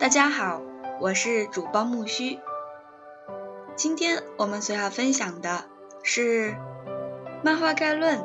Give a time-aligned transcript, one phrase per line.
[0.00, 0.62] 大家好，
[0.98, 2.40] 我是主播木须。
[3.76, 5.64] 今天我们所要分享的
[6.02, 6.52] 是
[7.44, 8.18] 《漫画概论》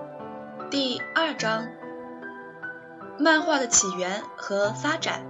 [0.70, 1.68] 第二章：
[3.20, 5.26] 漫画的起源和发展。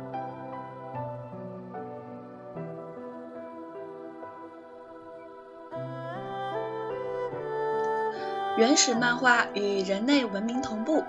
[8.55, 11.03] 原始漫画与人类文明同步。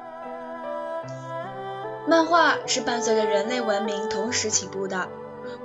[2.09, 5.09] 漫画是伴随着人类文明同时起步的，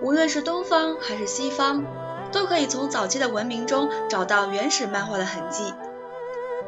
[0.01, 1.83] 无论是东方还是西方，
[2.31, 5.73] 都可以从早期的文明中找到原始漫画的痕迹。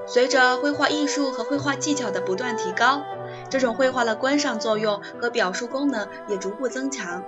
[0.06, 3.04] 随着绘画艺术和绘画技巧的不断提高，
[3.50, 7.24] 这种绘画的观赏作用和表述功能也逐步增强。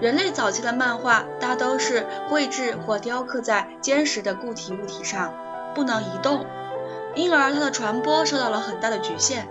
[0.00, 5.32] 人类早期的漫画大都是绘制或雕刻在坚实的固体物体上，
[5.74, 6.44] 不能移动，
[7.14, 9.48] 因而它的传播受到了很大的局限。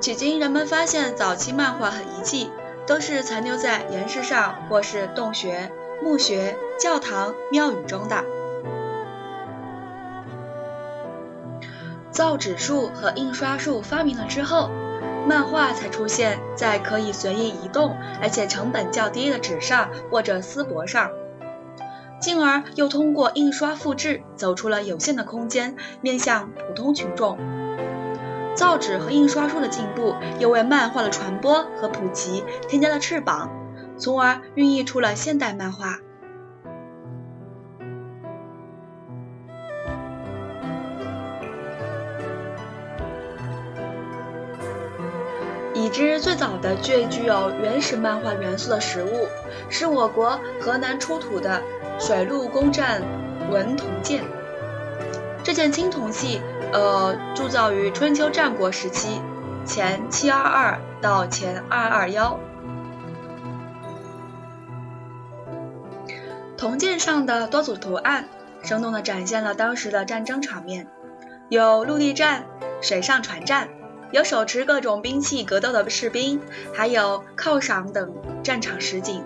[0.00, 2.50] 迄今，人们发现早期漫画和遗迹
[2.86, 5.70] 都是残留在岩石上，或是洞穴、
[6.02, 8.24] 墓穴、教堂、庙宇中的。
[12.10, 14.70] 造纸术和印刷术发明了之后，
[15.26, 21.10] 漫画才出现在可以随意移动而且成本较低的纸上或者丝帛上，
[22.20, 27.38] 进而又通过印刷复制走出了有限的空间，面向普通群众。
[28.54, 33.50] 造纸和印刷术的进步，又为漫画的传播和普及添加了翅膀，
[33.96, 35.98] 从而孕育出了现代漫画。
[45.74, 49.26] 已知最早的最具有原始漫画元素的实物，
[49.68, 51.62] 是我国河南出土的
[51.98, 53.02] 水陆攻战
[53.50, 54.22] 文铜剑。
[55.42, 56.40] 这件青铜器。
[56.72, 59.20] 呃，铸造于春秋战国时期，
[59.66, 62.40] 前七二二到前二二幺。
[66.56, 68.26] 铜剑上的多组图案，
[68.62, 70.86] 生动地展现了当时的战争场面，
[71.50, 72.46] 有陆地战、
[72.80, 73.68] 水上船战，
[74.10, 76.40] 有手持各种兵器格斗的士兵，
[76.72, 79.22] 还有犒赏等战场实景。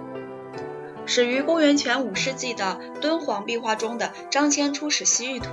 [1.05, 5.51] 始于公元前五世纪的敦煌壁画中的张骞出使西域图，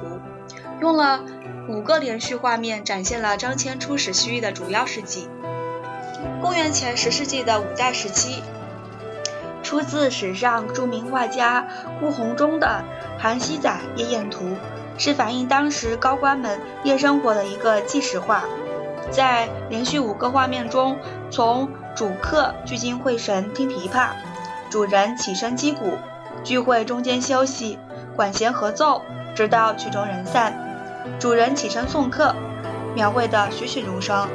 [0.81, 1.23] 用了。
[1.67, 5.29] 五个连续画面展现了张骞出使西域的主要事迹。
[6.41, 8.43] 公元前十世纪的五代时期，
[9.61, 11.65] 出自史上著名画家
[11.99, 12.83] 顾闳中的
[13.21, 14.45] 《韩熙载夜宴图》，
[14.97, 18.43] 是反映当时高官们夜生活的一个纪实画。
[19.09, 20.97] 在连续五个画面中，
[21.29, 24.09] 从主客聚精会神听琵琶，
[24.69, 25.97] 主人起身击鼓，
[26.43, 27.79] 聚会中间休息，
[28.15, 29.01] 管弦合奏，
[29.33, 30.72] 直到曲终人散。
[31.19, 32.35] 主人起身送客，
[32.95, 34.27] 描绘的栩栩如生。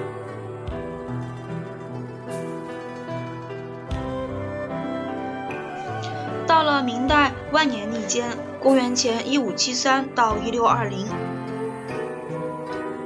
[6.46, 11.06] 到了明代万年历间，公元前一五七三到一六二零，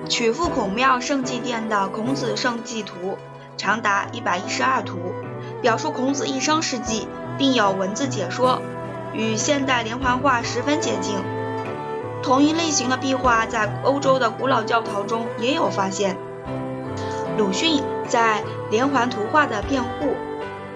[0.09, 2.95] 曲阜孔庙圣祭殿的《孔子圣祭图》
[3.57, 4.97] 长达一百一十二图，
[5.61, 8.61] 表述孔子一生事迹，并有文字解说，
[9.13, 11.17] 与现代连环画十分接近。
[12.23, 16.17] 同一类型的壁画在欧洲的古老教堂中也有发现。
[17.37, 18.41] 鲁迅在
[18.71, 20.07] 《连环图画的辩护》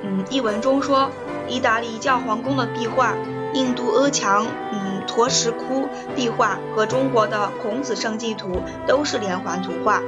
[0.02, 1.10] 嗯一文中说，
[1.48, 3.14] 意大利教皇宫的壁画、
[3.54, 10.02] 印度阿强嗯陀石窟壁画和中国的孔子圣迹图都是连环图画，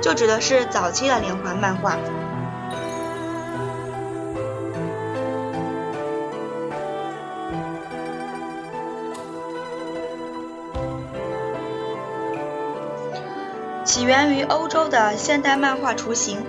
[0.00, 1.96] 就指的是早期的连环漫画。
[14.02, 16.44] 起源于欧洲的现代漫画雏形。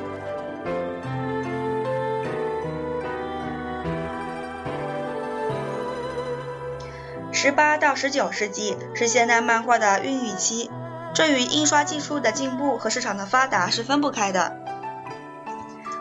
[7.31, 10.71] 十八到十九世纪是现代漫画的孕育期，
[11.13, 14.57] 这与印刷技术的进步和市场的发达是分不开的。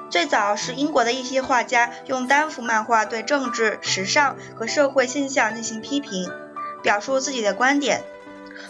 [0.08, 6.30] 最早是英国的一些画家用单幅漫画对政治、时尚和社会现象进行批评，
[6.82, 8.02] 表述自己的观点。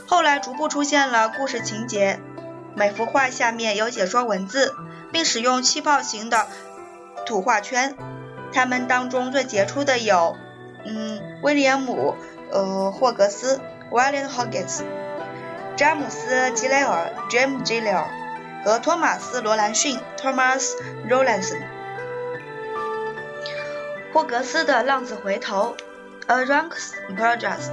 [0.05, 2.19] 后来逐步出现了故事情节。
[2.75, 4.75] 每幅画下面有解说文字，
[5.13, 6.47] 并使用气泡型的
[7.27, 7.97] 图画圈。
[8.53, 10.37] 他们当中最杰出的有，
[10.85, 12.15] 嗯，威廉姆，
[12.51, 13.61] 呃，霍格斯
[13.91, 14.83] （William Hoggins）、
[15.77, 18.05] 詹姆斯·吉雷尔 （James Gillier）
[18.65, 20.73] 和托马斯·罗兰逊 （Thomas
[21.09, 21.63] Rowlandson）。
[24.13, 25.75] 霍格斯的《浪子回头》
[26.35, 27.71] （A Rank's Progress）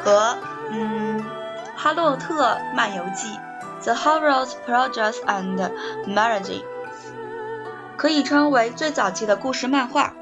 [0.00, 0.38] 和
[0.70, 1.20] 嗯，
[1.76, 3.28] 《哈洛特漫游记》。
[3.86, 5.70] The Horrors, Projects and
[6.08, 6.64] Melody，
[7.96, 10.12] 可以称为最早期的故事漫画。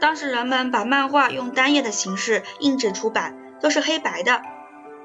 [0.00, 4.40] 当时人们把漫画用单页的形式印制出版，都是黑白的。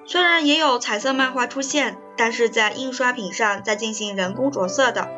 [0.06, 5.10] 虽然也有彩色漫画出现，但是在印刷品上在进行人工着色的。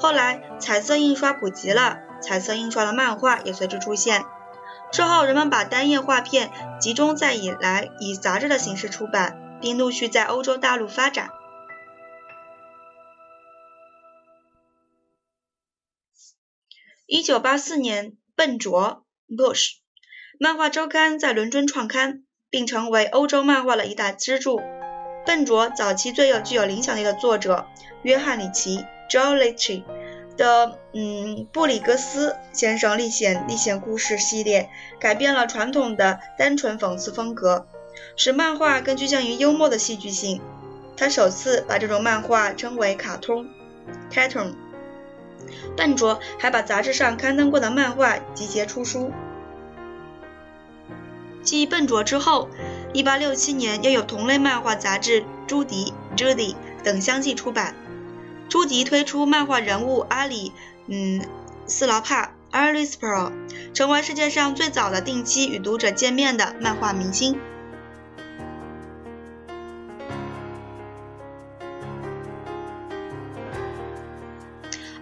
[0.00, 4.24] 后来彩色印刷普及了，彩色印刷的漫画也随之出现。
[4.94, 11.30] 之后，人们把单页画片集中在以来以杂志的形式出版，并陆续在欧洲大陆发展。
[17.06, 19.72] 一九八四年，笨拙 （Bush）
[20.38, 24.60] 漫画周刊在伦敦创刊，并成为欧洲漫画的一大支柱。
[25.26, 27.66] 笨拙早期最有具有影响力的作者
[28.04, 29.82] 约翰·里奇 （Joe Litchi）
[30.36, 37.66] 的嗯布里格斯先生历险历险故事系列，改变了传统的单纯讽刺风格，
[38.16, 40.40] 使漫画更趋向于幽默的戏剧性。
[40.96, 43.48] 他首次把这种漫画称为卡通
[44.10, 44.54] （cartoon）。
[45.76, 49.12] 笨拙还把杂志上刊登过的漫画集结出书。
[51.42, 52.48] 继笨拙之后
[52.94, 57.74] ，1867年又有同类漫画杂志《朱迪》（Judy） 等相继出版。
[58.48, 60.52] 朱迪推出漫画人物阿里，
[60.86, 61.20] 嗯，
[61.66, 63.32] 斯劳帕 （Early Spro），
[63.72, 67.38] 成为世界上最早的定期与读者见面的漫画明星。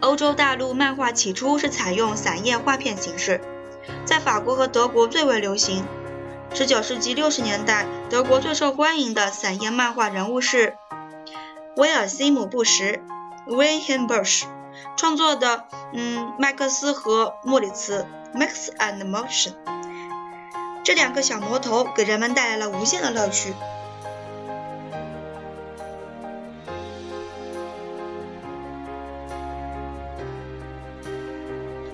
[0.01, 3.41] 欧洲大陆漫画起初是采用散页画片形式，
[4.05, 5.85] 在法国和德国最为流行。
[6.53, 10.75] 19世纪60年代，德国最受欢迎的散页漫画人物是
[11.77, 13.01] 威尔西姆·布什
[13.47, 14.45] （Wilhelm Busch）
[14.97, 19.55] 创作的，嗯，麦克斯和莫里茨 （Max and Motion）。
[20.85, 23.55] 这两个小魔头给人们带来了无限的乐趣。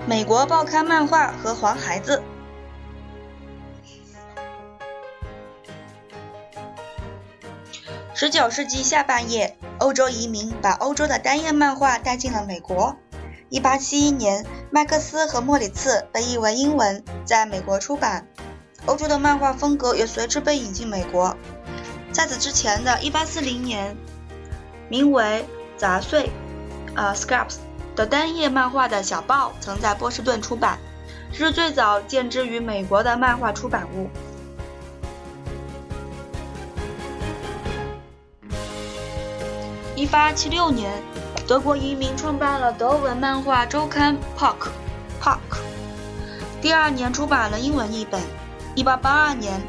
[0.06, 2.22] 美国报刊漫画和黄孩子。
[8.20, 12.96] 十九世纪下半叶，欧洲移民把欧洲的单页漫画带进了美国。
[13.48, 18.26] 一八七一年，麦克斯和莫里茨被译为英文，在美国出版。
[18.86, 21.36] 欧洲的漫画风格也随之被引进美国。
[22.10, 23.96] 在此之前的一八四零年，
[24.88, 25.46] 名为
[25.80, 26.32] 《杂碎》
[27.00, 27.58] 啊，Scraps。
[27.94, 30.80] 的单页漫画的小报曾在波士顿出版，
[31.30, 34.10] 这是最早见之于美国的漫画出版物。
[39.98, 40.92] 一八七六年，
[41.44, 44.54] 德国移民创办了德文漫画周刊《Puck》
[45.20, 45.58] ，Puck。
[46.62, 48.22] 第二年出版了英文译本。
[48.76, 49.60] 一八八二年，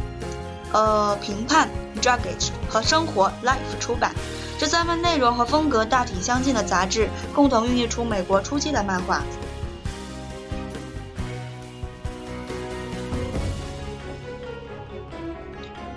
[0.72, 1.68] 呃，《评判》
[2.00, 4.14] （Judge） 和《生活》（Life） 出版。
[4.60, 9.24] 这三份内容和风格大体相近的杂志，共同孕育出美国初期的漫画。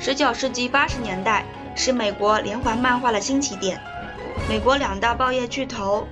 [0.01, 1.45] 十九世纪八十年代
[1.77, 3.79] 是美国连环漫画的新起点。
[4.53, 6.07] 美国两大报业巨头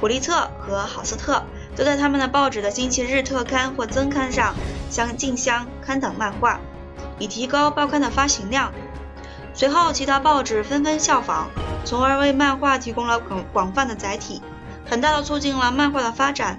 [0.00, 1.44] 普利策和豪斯特
[1.76, 4.54] 都在他们的报纸的星期日特刊或增刊上
[4.88, 6.60] 相竞相刊登漫画，
[7.18, 8.72] 以提高报刊的发行量。
[9.52, 11.50] 随后，其他报纸纷纷效仿。
[11.84, 14.40] 从而为漫画提供了广广泛的载体，
[14.88, 16.58] 很大的促进了漫画的发展。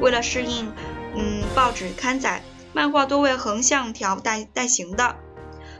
[0.00, 0.70] 为了适应，
[1.16, 2.42] 嗯，报纸刊载，
[2.74, 5.16] 漫画多为横向条带带形的，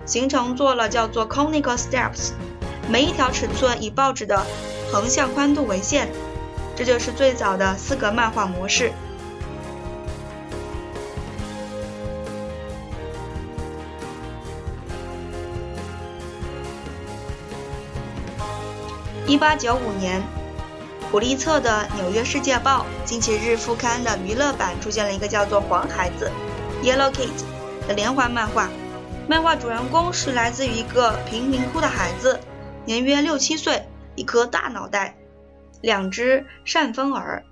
[0.07, 2.31] 形成做了叫做 conical steps，
[2.93, 4.45] 每一条尺寸以报纸的
[4.93, 6.09] 横向宽度为限，
[6.77, 8.93] 这就是最早的四格漫画模式。
[19.27, 20.23] 一八九五年，
[21.11, 26.31] 普利策的《纽约世界报》星期日副刊的娱乐版出现了一个叫做“黄孩子
[26.85, 27.31] ”（Yellow Kid）
[27.89, 28.69] 的连环漫画。
[29.27, 32.39] 漫画主人公是来自于一个贫民窟的孩子，
[32.85, 35.17] 年约六七岁，一颗大脑袋，
[35.81, 37.45] 两只扇风耳，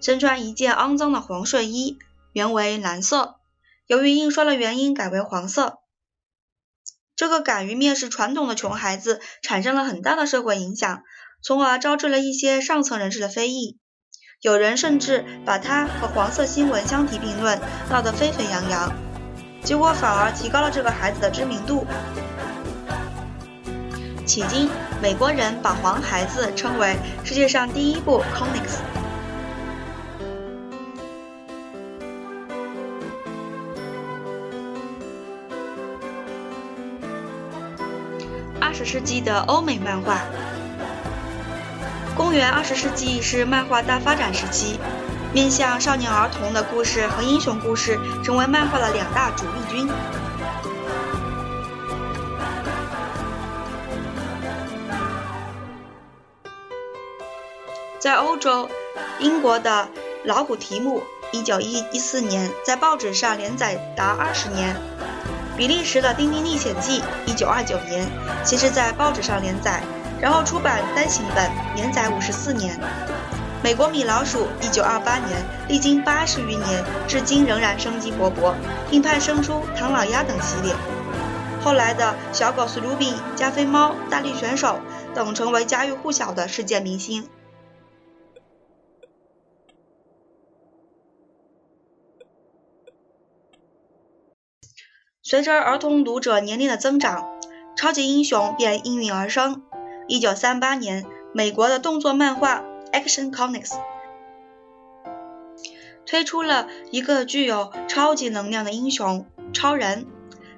[0.00, 1.98] 身穿一件肮脏的黄睡衣，
[2.32, 3.36] 原为蓝色，
[3.86, 5.78] 由于印刷的原因改为黄色。
[7.16, 11.02] 这个敢于蔑视传统的穷孩子产生了很大的社会影响，
[11.42, 13.78] 从而招致了一些上层人士的非议。
[14.40, 18.92] 有人甚至把他和黄色新闻相提并论，闹得沸沸扬扬，
[19.62, 21.86] 结果反而提高了这个孩子的知名度。
[24.26, 24.70] 迄今，
[25.02, 28.78] 美国人把黄孩子称为世界上第一部 comics。
[38.60, 40.20] 二十世纪的欧美漫画，
[42.16, 44.80] 公元二十世纪是漫画大发展时期。
[45.34, 49.88] 面向少年儿童的故事和英雄故事成为漫画的两大主力军。
[58.04, 58.68] 在欧洲，
[59.18, 59.88] 英国的
[60.24, 64.74] 老古提姆一九一一四年在报纸上连载达二十年；
[65.56, 68.06] 比利时的《丁丁历险记》一九二九年
[68.44, 69.82] 先是在报纸上连载，
[70.20, 72.74] 然后出版单行本，连载五十四年；
[73.62, 78.52] 美国米老鼠一九二八年历经八十余年，至今仍然生机勃勃，
[78.90, 80.74] 并派生出唐老鸭等系列。
[81.62, 84.78] 后来的小狗斯鲁比、加菲猫、大力选手
[85.14, 87.26] 等成为家喻户晓的世界明星。
[95.26, 97.26] 随着儿童读者年龄的增长，
[97.78, 99.62] 超级英雄便应运而生。
[100.06, 102.62] 一九三八年，美国的动作漫画
[102.92, 103.72] Action Comics
[106.04, 110.04] 推出了一个具有超级能量的英雄——超人，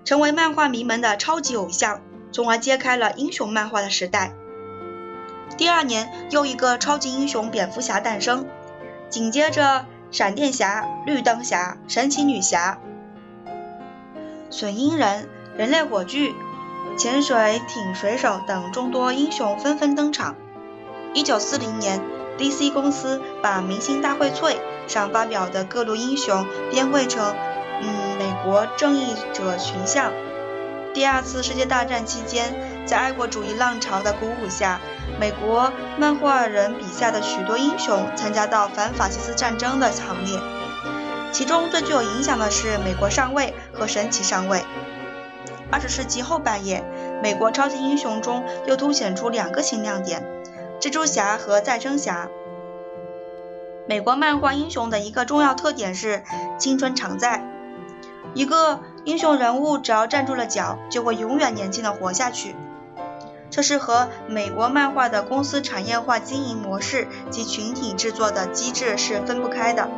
[0.05, 4.33] 成为漫画迷们的超级偶像，从而揭开了英雄漫画的时代。
[5.57, 8.49] 第二年，又一个超级英雄蝙蝠侠诞生，
[9.09, 12.81] 紧接着闪电侠、绿灯侠、神奇女侠。
[14.51, 16.35] 损鹰人、人类火炬、
[16.97, 20.37] 潜水艇水手等众多英雄纷纷登场。
[21.15, 22.01] 一九四零年
[22.39, 24.53] ，DC 公司把《明星大会萃》
[24.87, 27.35] 上发表的各路英雄编绘成
[27.83, 30.13] 嗯美国正义者群像。
[30.95, 32.55] 第二次世界大战期间，
[32.87, 34.81] 在爱国主义浪潮的鼓舞下，
[35.21, 40.39] 美国漫画人笔下的许多英雄参加到反法西斯战争的行列。
[41.37, 44.65] 其中最具有影响的是美国上尉和神奇上尉。
[45.71, 46.83] 二十世纪后半叶，
[47.23, 50.27] 美国超级英雄中又凸显出两个新亮点：
[50.81, 52.31] 蜘蛛侠和再生侠。
[53.87, 56.23] 美国漫画英雄的一个重要特点是
[56.59, 57.47] 青春常在，
[58.33, 62.57] 一个英雄人物只要站住了脚，就会永远年轻的活下去。
[63.51, 69.91] 这是和美国漫画的公司产业化经营模式及群体制作的机制是分不开的。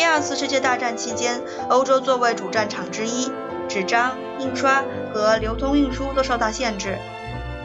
[0.00, 3.30] 第二次世界大战期间，欧洲作为主战场之一，
[3.68, 6.96] 纸张、印刷和流通运输都受到限制，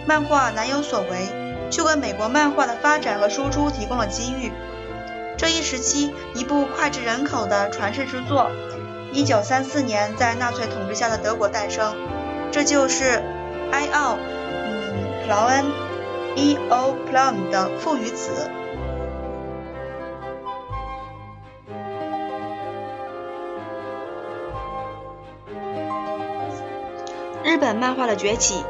[0.06, 1.30] 漫画难有所为，
[1.72, 4.52] 却为美国漫画的发展和输出提供了机遇。
[5.38, 8.52] 这一时期，一部脍炙人口的传世之作
[9.14, 11.96] ，1934年在纳粹统治下的德国诞生，
[12.52, 13.24] 这就是
[13.72, 15.64] 埃奥·嗯劳恩
[16.36, 16.98] （E.O.
[17.10, 18.50] Plum） 的《父与子》。
[27.46, 28.64] 日本漫画的崛起，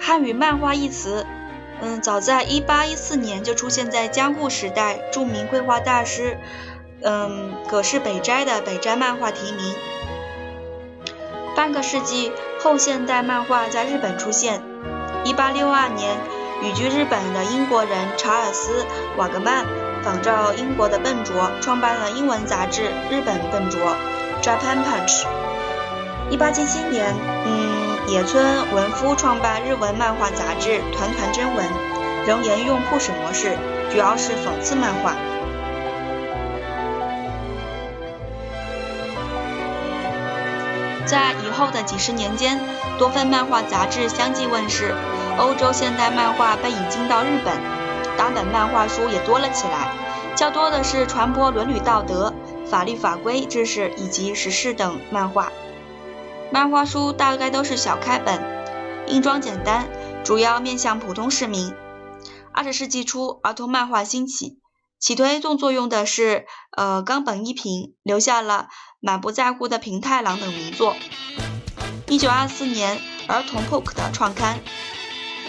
[0.00, 1.26] 汉语漫画一词，
[1.80, 6.38] 嗯，早在一八一四年就出现在江户时代著名绘画大师，
[7.02, 9.74] 嗯，葛饰北斋的《北斋漫画》题名。
[11.56, 14.62] 半个世纪后，现代漫画在日本出现。
[15.24, 16.16] 一八六二年，
[16.62, 18.82] 旅居日本的英国人查尔斯·
[19.16, 19.66] 瓦格曼
[20.04, 23.80] 仿照英国的笨拙，创办了英文杂志《日本笨拙》
[24.44, 25.26] （Japan Punch）。
[26.30, 27.14] 一八七七年，
[27.46, 31.64] 嗯，野村文夫创办日文漫画杂志《团团真文》，
[32.26, 33.56] 仍沿用铺史模式，
[33.90, 35.14] 主要是讽刺漫画。
[41.06, 42.58] 在以后的几十年间，
[42.98, 44.94] 多份漫画杂志相继问世，
[45.36, 47.54] 欧洲现代漫画被引进到日本，
[48.16, 49.92] 打本漫画书也多了起来，
[50.34, 52.32] 较多的是传播伦理道德、
[52.66, 55.52] 法律法规知识以及时事等漫画。
[56.54, 58.40] 漫画书大概都是小开本，
[59.08, 59.88] 印装简单，
[60.22, 61.74] 主要面向普通市民。
[62.52, 64.60] 二十世纪初，儿童漫画兴起，
[65.00, 66.46] 起推动作用的是
[66.76, 68.68] 呃冈本一平，留下了
[69.00, 70.94] 《满不在乎的平太郎》等名作。
[72.06, 74.60] 一九二四年，儿童 Poke 的创刊，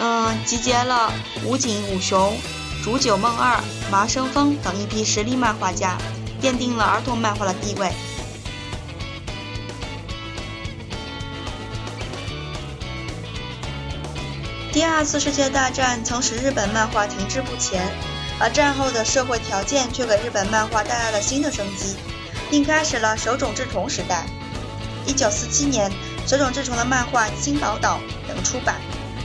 [0.00, 1.12] 嗯，集结了
[1.44, 2.36] 武井武雄、
[2.82, 5.98] 竹久梦二、麻生风等一批实力漫画家，
[6.42, 7.92] 奠定了儿童漫画的地位。
[14.76, 17.82] 第二次世界大战曾使日本漫画停滞不前，
[18.38, 21.96] 而战后的社会条件却给日本漫画带来了新的生机，
[22.50, 24.26] 并开始了手冢治虫时代。
[25.06, 25.90] 一九四七年，
[26.26, 28.74] 手冢治虫的漫画《新宝岛》等出版，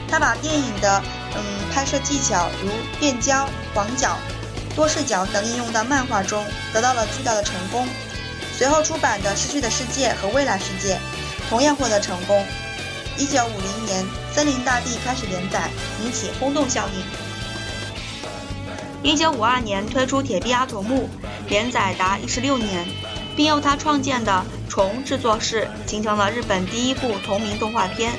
[0.08, 1.02] 他把电影的
[1.36, 4.16] 嗯拍摄技巧如变焦、广角、
[4.74, 6.42] 多视角等应用到漫画中，
[6.72, 7.86] 得到了巨大的成功。
[8.56, 10.94] 随后出版的《失去的世界》和《未来世界》
[11.50, 12.42] 同样获得成功。
[13.22, 15.70] 一九五零年，《森林大地》开始连载，
[16.04, 16.94] 引起轰动效应。
[19.08, 21.02] 一九五二年推出《铁臂阿童木》，
[21.48, 22.84] 连载达一十六年，
[23.36, 28.12] 并由他创建的虫制作室形成了日本第一部同名动画片，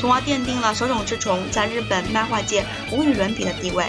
[0.00, 3.84] 从而奠定了手冢治虫在日本漫画界无与伦比的地位。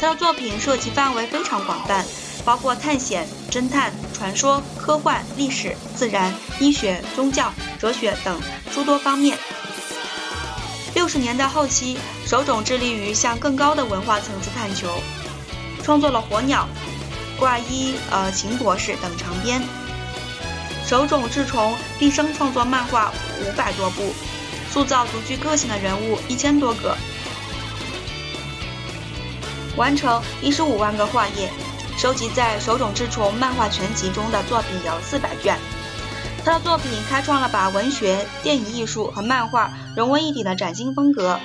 [0.00, 2.06] 他的作品涉及范围非常广泛，
[2.42, 8.38] 包括探险、侦探、传说、科幻、历史、自然、医学、宗教、哲学等
[8.72, 9.38] 诸多方面。
[10.94, 15.00] 六十年代后期，手冢致力于向更高的文化层次探求。
[15.82, 16.68] 创作了《火鸟》
[17.40, 19.62] 《怪医》呃《秦博士》等长篇。
[20.86, 24.14] 手冢治虫毕生创作漫画五百多部，
[24.70, 26.96] 塑造独具个性的人物一千多个，
[29.76, 31.50] 完成一十五万个画页。
[31.98, 35.58] 收集在手冢治虫漫画全集中的作品有四百卷。
[36.44, 41.40] 他的作品开创了把文学、电影艺术和漫画融为一体的崭新风格。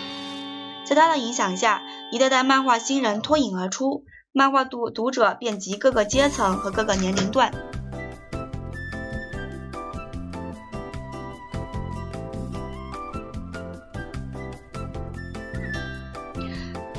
[0.86, 1.81] 在他的影响下，
[2.12, 4.03] 一代代漫画新人脱颖而出。
[4.31, 7.51] 漫画读读者遍及各个阶层和各个年龄段。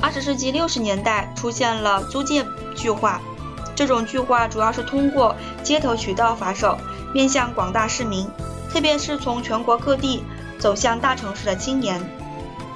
[0.01, 2.45] 二十世纪六十年代出现了租借
[2.75, 3.21] 剧画，
[3.75, 6.77] 这种剧画主要是通过街头渠道发售，
[7.13, 8.27] 面向广大市民，
[8.71, 10.23] 特别是从全国各地
[10.57, 12.01] 走向大城市的青年。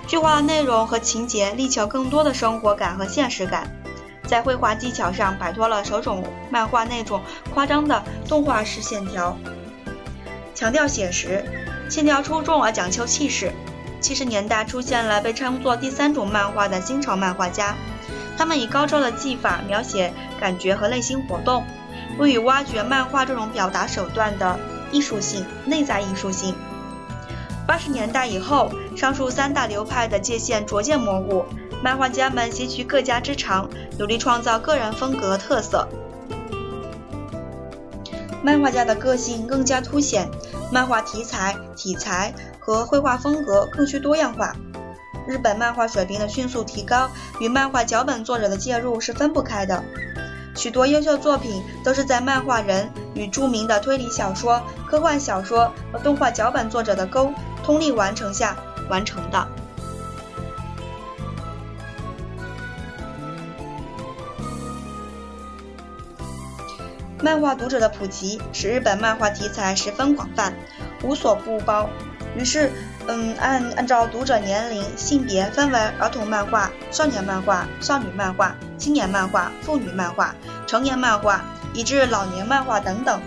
[0.06, 3.72] 剧画的内容和情节力求更多的生活感和现实感。
[4.28, 7.20] 在绘画技巧上摆脱了手冢漫画那种
[7.52, 9.36] 夸张的动画式线条，
[10.54, 11.44] 强调写实，
[11.90, 13.52] 线条出众而讲求气势。
[14.00, 17.76] 七十年代出现了被称作第三种漫画的新潮漫画家，
[18.40, 21.62] 他们以高超的技法描写感觉和内心活动，
[22.18, 24.58] 为予挖掘漫画这种表达手段的
[24.94, 26.56] 艺术性、内在艺术性。
[27.68, 31.44] 八十年代以后，上述三大流派的界限逐渐模糊。
[31.84, 35.86] 漫画家们吸取各家之长，努力创造个人风格特色。
[38.42, 40.30] 漫画家的个性更加凸显，
[40.72, 44.56] 漫画题材、题材和绘画风格更需多样化。
[45.28, 49.84] 日本漫画水平的迅速提高与漫画脚本作者的介入是分不开的。
[50.56, 58.58] 许多优秀作品都是在漫画人与著名的推理小说、科幻小说和动画脚本作者的沟通力完成下
[58.90, 59.48] 完成的。
[67.22, 70.54] 漫画读者的普及，使日本漫画题材十分广泛，
[71.04, 71.90] 无所不包。
[72.36, 72.72] 于是，
[73.12, 80.36] 嗯，按按照读者年龄、性别分为儿童漫画、少年漫画、少女漫画、青年漫画、妇女漫画、
[80.68, 81.42] 成年漫画，
[81.74, 83.20] 以至老年漫画等等。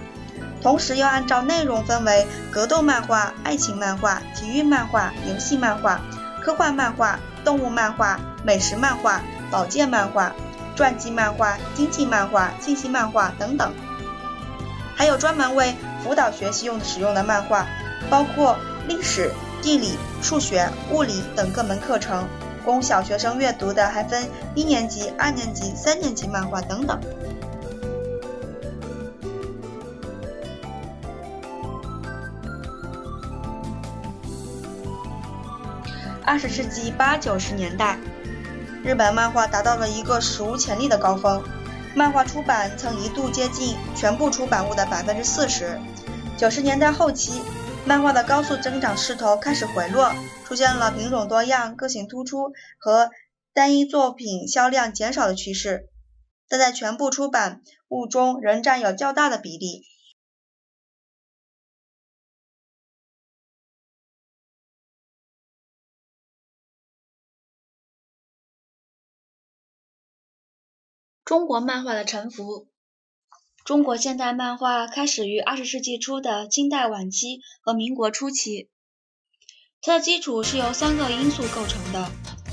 [0.63, 6.01] 同时，又按照内容分为格斗漫画、爱情漫画、体育漫画、游戏漫画、
[6.41, 10.33] 科幻漫画、动物漫画、美食漫画、保健漫画。
[10.75, 13.75] 传记漫画、经济漫画、信息漫画等等，
[14.97, 17.67] 还有专门为辅导学习用使用的漫画，
[18.09, 18.57] 包括
[18.89, 19.31] 历史、
[19.63, 22.29] 地理、数学、物理等各门课程，
[22.65, 27.01] 供小学生阅读的还分一年级、二年级、三年级漫画等等。
[36.25, 37.97] 二十世纪八九十年代。
[38.85, 41.41] 日本漫画达到了一个史无前例的高峰，
[41.95, 45.79] 漫画出版曾一度接近全部出版物的百分之四十。
[46.37, 47.43] 九十年代后期，
[47.85, 50.13] 漫画的高速增长势头开始回落，
[50.45, 53.11] 出现了品种多样、个性突出和
[53.53, 55.91] 单一作品销量减少的趋势，
[56.49, 59.83] 但在全部出版物中仍占有较大的比例。
[71.25, 72.72] 中国漫画的沉浮。
[73.65, 78.69] 中国现代漫画开始于二十世纪初的清代晚期和民国初期，
[79.81, 82.11] 它的基础是由三个因素构成的，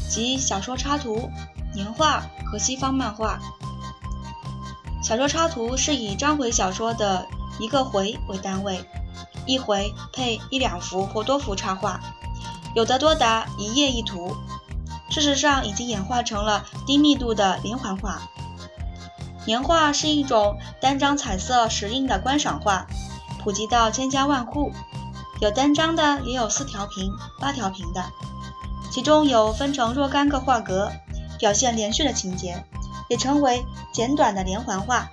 [0.08, 1.32] 即小说插图、
[1.74, 3.40] 年画和西方漫画。
[5.04, 7.28] 小说插图是以章回小说的
[7.60, 8.80] 一个回为单位，
[9.48, 12.00] 一回配一两幅或多幅插画，
[12.76, 14.38] 有的多达一页一图。
[15.10, 18.30] 事实上，已经演化成了低密度的连环画。
[19.46, 22.86] 年画是一种单张彩色石印的观赏画，
[23.42, 24.72] 普及到千家万户，
[25.40, 28.04] 有单张的，也有四条屏、八条屏的，
[28.92, 30.92] 其中有分成若干个画格，
[31.40, 32.64] 表现连续的情节，
[33.10, 35.10] 也称为简短的连环画。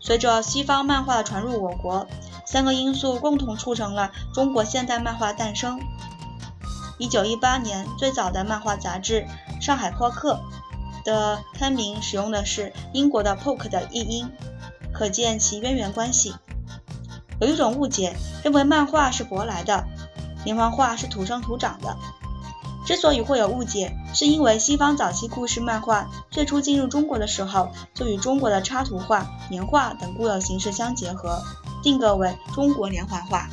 [0.00, 2.06] 随着西方漫画传入我国，
[2.44, 5.80] 三个因素共同促成了中国现代漫画诞生。
[6.98, 9.26] 一九一八年，最早的漫画杂志
[9.64, 10.34] 《上海坡客》。
[11.04, 14.30] 的刊名使用的是英国的 poke 的译音，
[14.92, 16.34] 可见其渊源关系。
[17.40, 19.84] 有一种误解，认为漫画是舶来的，
[20.44, 21.96] 连环画是土生土长的。
[22.86, 31.42] 之所以会有误解，是因为西方早期故事漫画最初进入中国的时候，就与中国的插图画、年画等固有形式相结合，
[31.82, 33.48] 定格为中国连环画。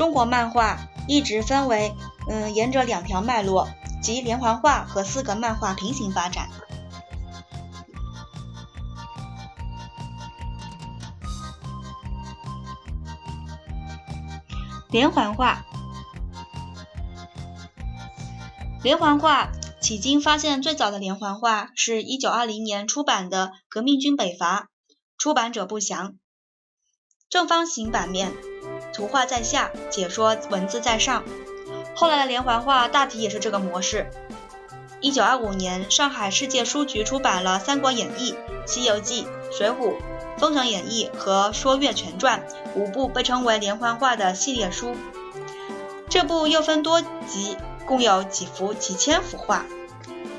[0.00, 1.94] 中国漫画一直分为。
[2.26, 3.68] 嗯，沿着两条脉络，
[4.02, 6.48] 即连环画和四格漫画平行发展。
[14.90, 15.66] 连环画，
[18.82, 19.50] 连环画
[19.82, 24.62] 迄今发现最早的连环画是一九二零年出版的《革命军北伐》，
[25.18, 26.14] 出版者不详。
[27.28, 28.32] 正方形版面，
[29.00, 31.24] 图画在下，解说文字在上。
[31.94, 34.10] 后来的连环画大体也是这个模式。
[35.00, 38.32] 一九二五年，上海世界书局出版了《三国演义》
[38.70, 39.22] 《西游记》
[39.56, 39.72] 《水浒》
[40.36, 42.44] 《封神演义》和《说岳全传》
[42.78, 44.94] 五部被称为连环画的系列书。
[46.10, 49.64] 这部又分多集，共有几幅几千幅画。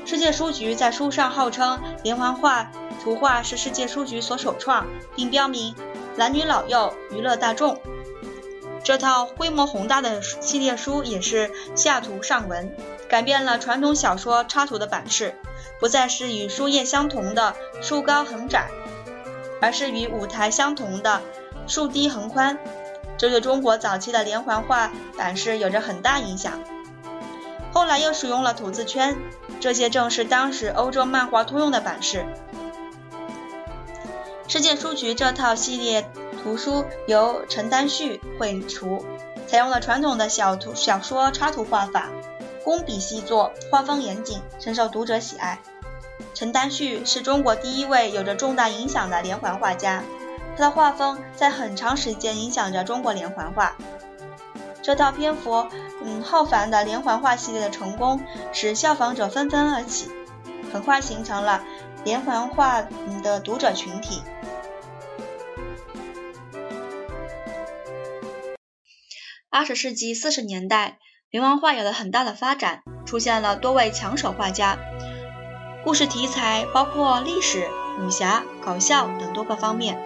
[0.04, 2.70] 世界书局在书上号称连环画
[3.02, 5.74] 图画是世界书局所首创，并标明
[6.14, 7.76] 男女老幼娱乐大众。
[8.84, 12.74] 这套规模宏大的系列书也是下图上文，
[13.08, 15.36] 改变了传统小说插图的版式，
[15.78, 18.68] 不再是与书页相同的竖高横窄，
[19.60, 21.22] 而是与舞台相同的
[21.68, 22.58] 竖低横宽，
[23.16, 26.60] 这对中国早期的连环画版式有着很大影响。
[27.72, 29.16] 后来又使用了吐字圈，
[29.60, 32.26] 这些正是当时欧洲漫画通用的版式。
[34.48, 36.10] 世界书局这套系列。
[36.42, 39.04] 图书由陈丹旭绘出，
[39.46, 42.08] 采用了传统的小图小说插图画法，
[42.64, 45.60] 工笔细作，画风严谨，深受读者喜爱。
[46.34, 50.02] 陈丹旭是中国第一位有着重大影响的连环画家，
[50.56, 53.76] 他的画风在很长时间影响着中国连环画。
[54.82, 55.66] 这套篇幅
[56.02, 58.20] 嗯浩繁的连环画系列的成功，
[58.52, 60.10] 使效仿者纷纷而起，
[60.72, 61.62] 很快形成了
[62.02, 62.82] 连环画
[63.22, 64.22] 的读者群体。
[69.54, 70.96] 二十世纪四十年代，
[71.30, 74.78] 连环画有了很大的发展，出现了多位抢手画家。
[75.84, 77.68] 故事题材包括历史、
[78.00, 80.02] 武侠、搞笑等多个方面。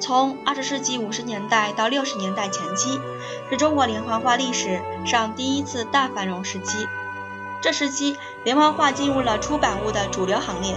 [0.00, 2.98] 从二十世纪五十年代到六十年代前期，
[3.48, 6.88] 是中国连环画历史上第一次大繁荣时期。
[7.62, 10.76] 这时期，连环画进入了出版物的主流行列，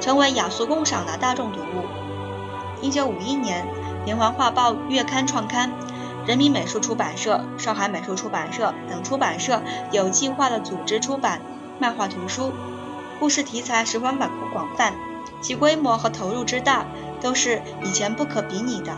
[0.00, 1.84] 成为雅俗共赏的大众读物。
[2.80, 3.68] 一九五一年，
[4.06, 5.70] 连环画报月刊创刊。
[6.26, 11.40] 人民美术出版社、上海美术出版社等出版社有计划地组织出版
[11.80, 12.52] 漫画图书，
[13.18, 14.94] 故事题材十分广广泛，
[15.40, 16.86] 其规模和投入之大
[17.20, 18.96] 都是以前不可比拟的。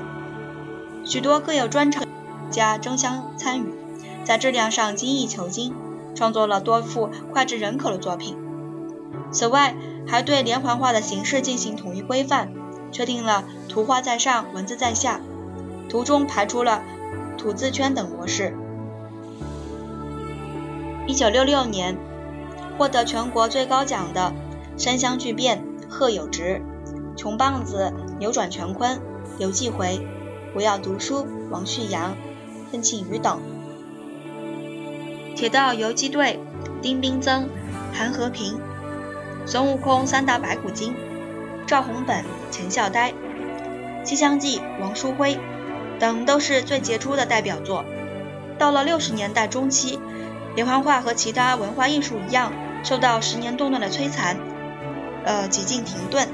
[1.05, 2.05] 许多各有专长
[2.51, 3.75] 家争相参与，
[4.23, 5.75] 在质量上精益求精，
[6.15, 8.37] 创作了多幅脍炙人口的作品。
[9.31, 9.75] 此外，
[10.07, 12.53] 还对连环画的形式进行统一规范，
[12.93, 15.21] 确定了图画在上，文字在下，
[15.89, 16.83] 图中排出了。
[17.45, 18.57] 吐字圈等模式。
[21.07, 21.99] 一九六六年，
[22.79, 24.33] 获得全国最高奖的
[24.83, 26.63] 《山乡巨变》贺有直、
[27.19, 28.99] 穷棒子扭转乾坤、
[29.37, 30.01] 刘继回、
[30.55, 32.17] 我要读书、王旭阳、
[32.73, 33.39] 邓庆余等。
[35.37, 36.41] 铁道游击队
[36.81, 37.51] 丁冰增、
[37.93, 38.59] 韩和平、
[39.45, 40.95] 孙悟空三打白骨精、
[41.67, 43.13] 赵宏本、钱孝呆、
[44.03, 45.39] 西厢记王书辉。
[45.99, 47.85] 等都是最杰出的代表作。
[48.59, 49.99] 到了六十年代中期，
[50.55, 52.53] 连环画和其他文化艺术一样，
[52.83, 54.37] 受到十年动乱的摧残，
[55.25, 56.29] 呃，几近停顿。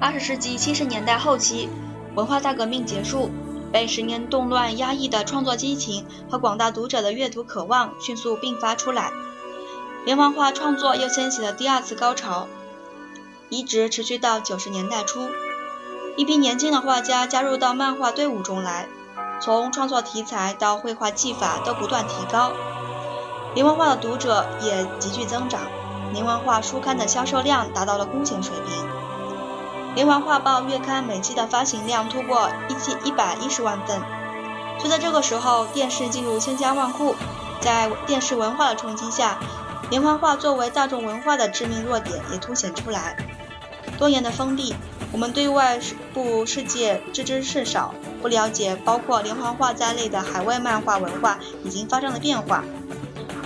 [0.00, 1.68] 二十世纪七十年代后期，
[2.14, 3.30] 文化大革命结束。
[3.72, 9.12] 被十年动乱压抑的创作激情和广大读者的阅读渴望迅速迸发出来，
[10.04, 12.48] 连环画创作又掀起了第二次高潮，
[13.50, 15.28] 一直持续到九十年代初。
[16.16, 18.88] 一批年轻的画家加入到漫画队伍中来，
[19.40, 22.52] 从创作题材到绘画技法都不断提高，
[23.54, 25.60] 连环画的读者也急剧增长，
[26.12, 29.07] 连环画书刊的销售量达到了空前水平。
[29.98, 34.00] 连环画报月刊每期的发行量突破一千一百一十万份。
[34.78, 37.16] 就在这个时候，电视进入千家万户，
[37.60, 39.40] 在电视文化的冲击下，
[39.90, 43.16] 连环画作为大众文化的致命弱点也凸显出来。
[43.98, 44.72] 多年的封闭，
[45.10, 45.80] 我们对外
[46.14, 52.62] 部世界知之甚少，不了解包括连环画在内的海外漫画文化已经发生了变化。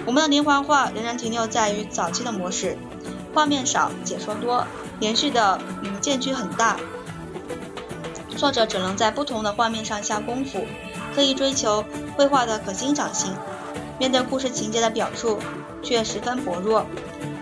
[0.05, 2.77] 我们的连环画仍然停留在于早期的模式，
[3.33, 4.67] 画面少，解说多，
[5.03, 6.77] 连续的嗯间距很大，
[8.37, 10.65] 作者只能在不同的画面上下功夫。
[11.13, 11.85] 刻意追求
[12.17, 13.35] 绘画的可欣赏性，
[13.99, 15.41] 面对故事情节的表述
[15.83, 16.87] 却十分薄弱，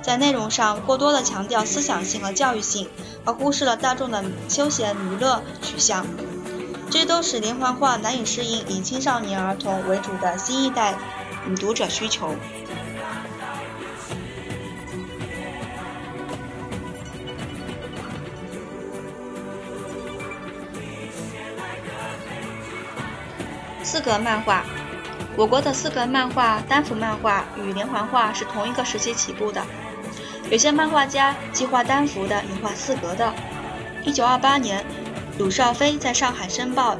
[0.01, 2.89] 在内容上过多的强调思想性和教育性，
[3.27, 6.07] 而忽视了大众的休闲娱乐取向，
[6.91, 10.95] 这都使连环画难以适应以青少年儿童为主的新一代
[11.61, 12.35] 读者需求。
[23.91, 24.63] 四格漫画，
[25.37, 29.61] 我国的四格漫画单幅漫画与连环画是同一个时期起步的。
[30.49, 33.35] 有些漫画家既画单幅的，也画四格的。
[34.05, 34.85] 一九二八年，
[35.39, 36.97] 鲁少飞在上海申报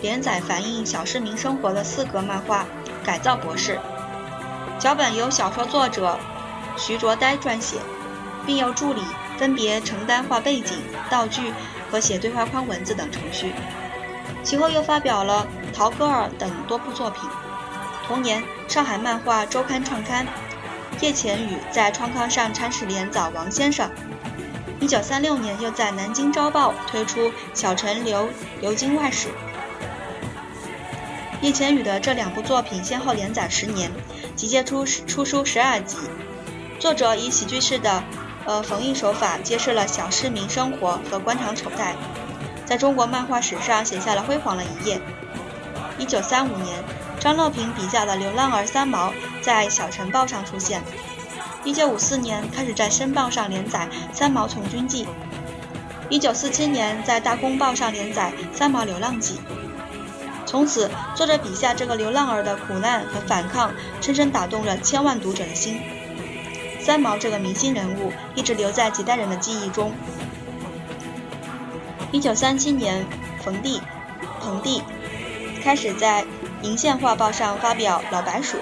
[0.00, 2.62] 连载反映小市民生活的四格漫画
[3.06, 3.78] 《改造博士》，
[4.80, 6.18] 脚本由小说作者
[6.78, 7.76] 徐卓呆撰写，
[8.46, 9.02] 并由助理
[9.36, 10.78] 分别承担画背景、
[11.10, 11.52] 道具
[11.90, 13.52] 和写对话框文字等程序。
[14.42, 17.28] 其后又发表了《陶戈尔》等多部作品。
[18.06, 20.26] 同年，上海漫画周刊创刊，
[21.00, 23.88] 叶浅羽在创刊上参试连载《王先生》。
[24.80, 28.28] 一九三六年，又在南京朝报推出《小陈流
[28.60, 29.28] 流经外史》。
[31.40, 33.90] 叶浅羽的这两部作品先后连载十年，
[34.36, 35.96] 集结出出书十二集。
[36.78, 38.02] 作者以喜剧式的
[38.44, 41.94] 呃缝译手法，揭示了小市民生活和官场丑态。
[42.64, 45.00] 在中国漫画史上写下了辉煌的一页。
[45.98, 46.82] 一九三五年，
[47.20, 50.82] 张乐平笔下的流浪儿三毛在《小晨报》上出现。
[51.64, 55.04] 一九五四年开始在《申报》上连载《三毛从军记》。
[56.08, 59.34] 一九四七年在《大公报》上连载《三毛流浪记》。
[60.44, 65.80] 从此，作者笔下这个流浪儿的苦难和反抗，深深打动了千万读者的心。
[66.80, 69.92] 三毛这个明星人物一直留在几代人的记忆中。
[72.10, 73.06] 一九三七年，
[73.40, 73.80] 冯弟、
[74.40, 74.82] 彭弟
[75.62, 76.24] 开始在
[76.62, 78.56] 《银线画报》上发表《老白鼠》。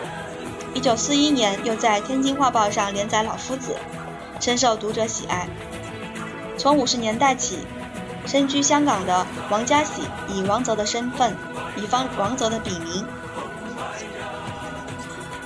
[0.74, 3.74] 一九四一年，又在《天津画报》上连载《老夫子》，
[4.44, 5.48] 深受读者喜爱。
[6.58, 7.60] 从五十年代起，
[8.26, 11.34] 身居香港的王家喜以王泽的身份，
[11.76, 13.06] 以方王泽的笔名，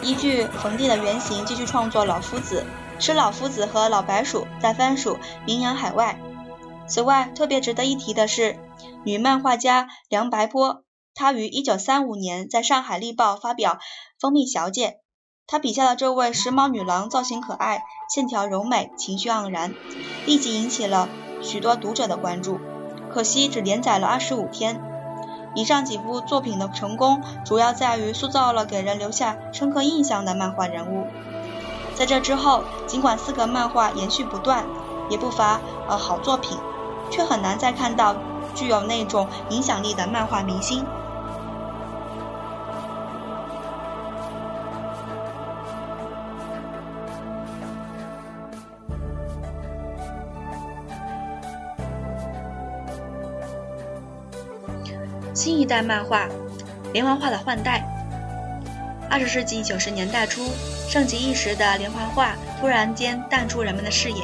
[0.03, 2.64] 依据冯弟的原型继续创作《老夫子》，
[3.03, 6.19] 使老夫子和老白鼠在番薯名扬海外。
[6.87, 8.59] 此外，特别值得一提的是，
[9.05, 10.84] 女漫画家梁白波，
[11.14, 13.74] 她于1935年在上海《立报》发表
[14.20, 14.88] 《蜂蜜小姐》，
[15.46, 19.72] 她笔下的这位时髦女郎造型可爱，线条柔美，情绪盎然，
[20.27, 21.09] 立即引起了
[21.40, 22.59] 许多读者的关注。
[23.12, 24.83] 可惜只连载了二十五天。
[25.55, 31.07] 以上几部作品的成功，主要在于塑造了给人留下深刻印象的漫画人物。
[31.94, 34.66] 在这之后，尽管四格漫画延续不断，
[35.09, 36.59] 也不乏呃好作品。
[37.11, 38.16] 却很难再看到
[38.55, 40.85] 具有那种影响力的漫画明星。
[55.44, 56.26] 新一代漫画，
[56.94, 57.85] 连环画的换代。
[59.11, 60.40] 二十世纪九十年代初，
[60.88, 64.22] 盛极一时的连环画突然间淡出人们的视野。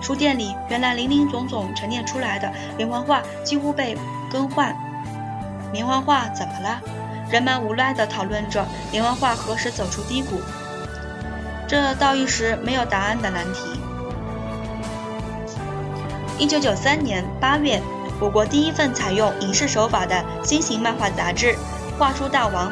[0.00, 3.94] 书店里原来林林总总陈列出来的连环画几乎被
[4.32, 4.74] 更换。
[5.74, 6.80] 连环画怎么了？
[7.30, 10.40] 人们无奈地讨论着连环画何时走出低谷。
[11.68, 13.78] 这倒一时没有答案的难题。
[16.38, 17.78] 一九九三年八月，
[18.20, 21.48] 我国第一份采用影视手法的新型漫画杂志
[21.98, 22.70] 《画书大王》，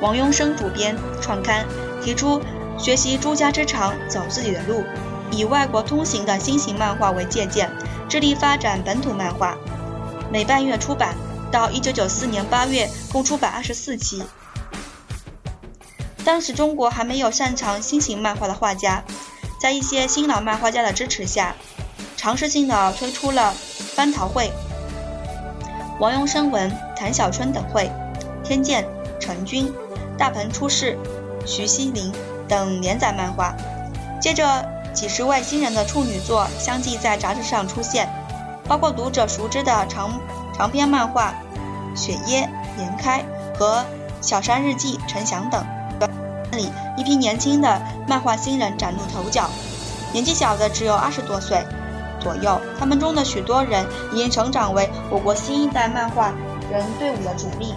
[0.00, 1.66] 王庸生主编创刊，
[2.02, 2.40] 提出
[2.78, 4.84] 学习诸家之长，走自己的路。
[5.32, 7.68] 以外国通行的新型漫画为借鉴，
[8.08, 9.56] 致力发展本土漫画。
[10.30, 11.16] 每半月出版，
[11.50, 14.22] 到一九九四年八月，共出版二十四期。
[16.24, 19.02] 当时中国还没有擅长新型漫画的画家，
[19.60, 21.56] 在一些新老漫画家的支持下，
[22.16, 23.52] 尝试性的推出了
[23.94, 24.52] 翻桃会、
[25.98, 27.90] 王庸生文、谭小春等会、
[28.44, 28.86] 天剑、
[29.18, 29.72] 陈军、
[30.18, 30.98] 大鹏出世、
[31.46, 32.12] 徐熙林
[32.48, 33.54] 等连载漫画。
[34.20, 34.44] 接着。
[34.96, 38.08] 几十位新人的处女作相继在杂志上出现，
[38.66, 40.10] 包括读者熟知的长
[40.54, 41.34] 长篇漫画
[41.94, 43.22] 《雪耶》《连开》
[43.58, 43.80] 和
[44.22, 45.62] 《小山日记》《陈翔》等。
[46.52, 49.50] 里一批年轻的漫画新人崭露头角，
[50.14, 51.62] 年纪小的只有二十多岁
[52.26, 56.32] 左右，他们中的许多人已经成长为我国新一代漫画
[56.68, 57.72] 人队伍的主力。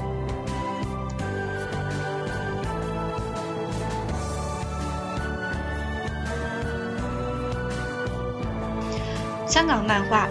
[9.46, 10.28] 香港漫画，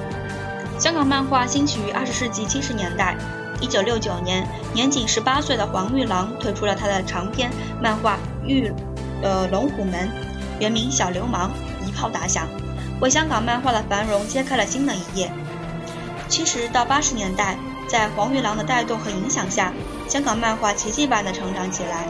[0.81, 3.17] 香港漫画兴起于二十世纪七十年代。
[3.61, 8.73] 一九六九年，年仅十八岁的黄玉郎推出了他的长篇漫画《玉
[9.23, 10.09] 呃龙虎门》，
[10.59, 11.53] 原名《小流氓》，
[11.89, 12.49] 一炮打响，
[13.01, 15.31] 为香港漫画的繁荣揭开了新的一页。
[16.29, 17.57] 七十到八十年代，
[17.89, 19.73] 在黄玉郎的带动和影响下，
[20.09, 22.07] 香港漫画奇迹般的成长起来。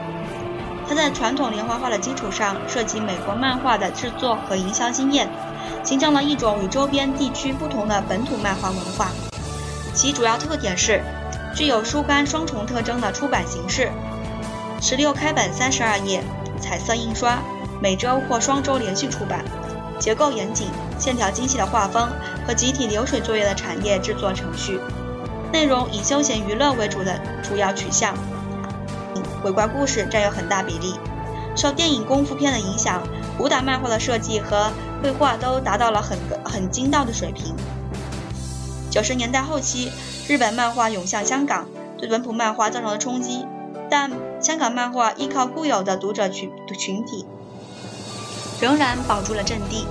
[0.89, 5.29] 他在传统连环画的基础上，涉及美国漫画的制作和营销经验，
[5.85, 9.11] 形成了一种与周边地区不同的本土漫画文化。
[9.95, 11.03] 其主要特点是。
[11.55, 13.91] 具有书刊双重特征的出版形式，
[14.81, 16.23] 十六开本三十二页，
[16.61, 17.39] 彩色印刷，
[17.83, 19.45] 每周或双周连续出版，
[19.99, 22.09] 结构严谨，线条精细的画风
[22.47, 24.81] 和集体流水作业的产业制作程序，
[25.53, 28.15] 内容以休闲娱乐为主的主要取向，
[29.43, 30.95] 鬼怪故事占有很大比例。
[31.57, 33.03] 受电影功夫片的影响，
[33.39, 34.71] 武打漫画的设计和
[35.03, 37.55] 绘画都达到了很很精到的水平。
[38.91, 39.91] 九十年代后期。
[40.29, 43.47] 日本漫画涌向香港，对本土漫画造成了冲击，
[43.89, 44.11] 但
[44.43, 47.25] 香港漫画依靠固有的读者群群体，
[48.61, 49.87] 仍然保住了阵地。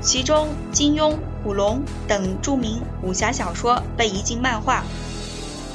[0.00, 4.84] 其中，金庸、古龙等著名武侠小说被移进漫画，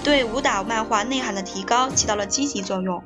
[0.05, 3.03] 对武打漫画内涵的提高起到了积极作用。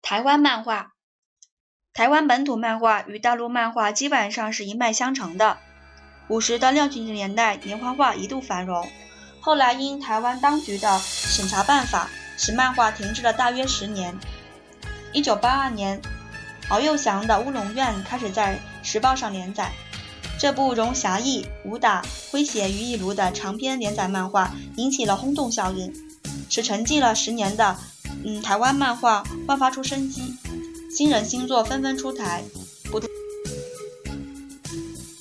[0.00, 0.92] 台湾漫画，
[1.96, 5.56] 台湾本土漫画与大陆漫画基本上是一脉相承的。
[6.28, 8.86] 五十到六十年代，连环画一度繁荣，
[9.40, 14.14] 后来因台湾当局的审查办法，使漫画停滞了大约十年。
[15.14, 15.98] 一九八二年，
[16.68, 19.72] 敖幼祥的《乌龙院》开始在《时报》上连载。
[20.38, 25.90] 这部融侠义、武打、诙谐于一炉的长篇连载漫画引起了轰动效应，
[26.50, 27.74] 使沉寂了十年的。
[28.22, 30.34] 嗯，台湾漫画焕发出生机，
[30.96, 32.42] 新人新作纷纷出台。
[32.84, 32.98] 不，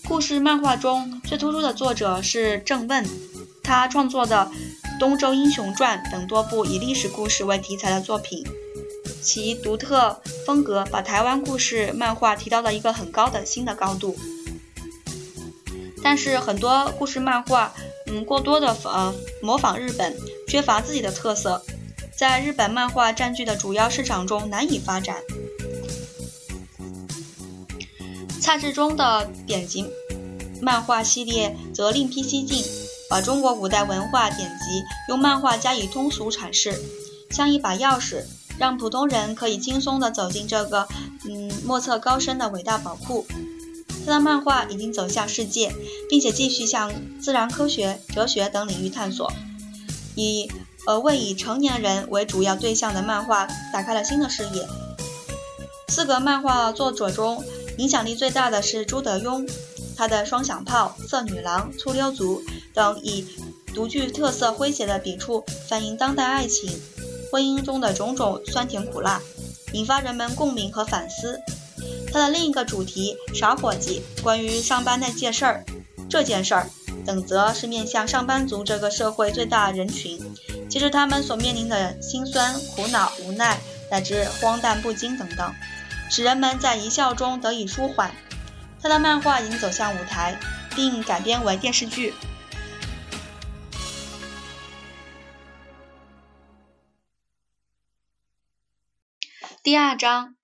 [0.08, 3.06] 故事漫画中最突出的作者是郑问，
[3.62, 4.50] 他创作的
[5.02, 8.42] 《东周英雄传》等多部以历史故事为题材的作品，
[9.22, 14.18] 其独特风格把台湾故事漫画提到了一个很高的新的高度。
[16.02, 17.74] 但是很多故事漫画，
[18.06, 20.16] 嗯，过多的呃模仿日本，
[20.48, 21.62] 缺乏自己的特色。
[22.18, 25.18] 在日本漫画占据的主要市场中难以发展。
[28.46, 29.88] 蔡志忠的典籍
[30.62, 32.64] 漫画系列则另辟蹊径，
[33.10, 36.80] 把中国古代文化典籍用漫画加以通俗阐释，
[37.32, 38.24] 像一把钥匙，
[38.60, 40.88] 让普通人可以轻松地走进这个
[41.28, 43.26] 嗯莫测高深的伟大宝库。
[44.06, 45.74] 他的漫画已经走向世界，
[46.08, 49.34] 并且继续向自然科学、哲学等领域探索，
[50.14, 50.48] 以。
[50.86, 54.68] 呃为以成年人为主要对象的漫画打开了新的视野。
[55.88, 57.44] 四个漫画作者中，
[57.78, 59.50] 影响力最大的是朱德庸，
[59.98, 62.42] 他的《双响炮》《色女郎》《粗溜族》
[62.74, 63.28] 等以
[63.74, 66.70] 独具特色诙谐的笔触，反映当代爱情、
[67.32, 69.22] 婚姻中的种种酸甜苦辣，
[69.74, 71.40] 引发人们共鸣和反思。
[72.14, 75.66] 他的另一个主题《傻伙计》，关于上班那件事儿、
[76.10, 76.70] 这件事儿
[77.06, 80.18] 等，则是面向上班族这个社会最大人群。
[80.70, 83.60] 其实他们所面临的辛酸、苦恼、无奈，
[83.92, 85.54] 乃至荒诞不经等等，
[86.10, 88.16] 使人们在一笑中得以舒缓。
[88.82, 90.40] 他的漫画已经走向舞台，
[90.76, 92.14] 并改编为电视剧。
[99.64, 100.36] 第二章，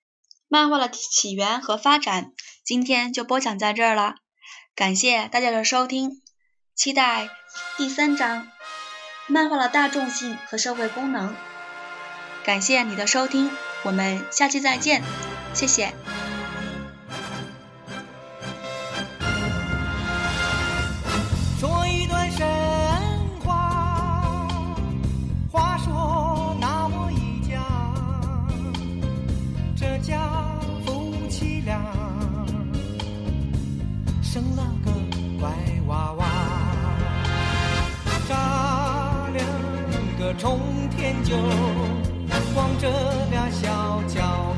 [0.48, 2.32] 漫画的起源和发展，
[2.64, 4.16] 今天就播讲在这儿了。
[4.74, 6.24] 感谢大家的收听，
[6.74, 7.30] 期待
[7.78, 8.48] 第三章。
[9.28, 11.36] 漫画的大众性和社会功能。
[12.44, 13.52] 感谢你的收听，
[13.84, 15.04] 我们下期再见，
[15.54, 15.94] 谢谢。
[21.60, 22.48] 说一段神
[23.46, 24.48] 话，
[25.52, 27.62] 话说那么一家，
[29.76, 30.18] 这家
[30.86, 31.80] 夫妻俩
[34.24, 34.92] 生了个
[35.40, 35.52] 乖
[35.88, 36.26] 娃娃，
[38.28, 39.46] 扎两
[40.18, 40.60] 个冲
[40.98, 41.38] 天球，
[42.56, 42.90] 光着
[43.30, 44.51] 俩小脚。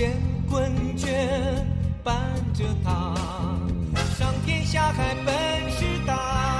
[0.00, 0.12] 乾
[0.48, 1.28] 坤圈
[2.04, 2.14] 伴
[2.54, 3.16] 着他
[4.16, 6.57] 上天下海本事大